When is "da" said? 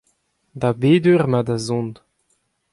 0.59-0.69, 1.47-1.57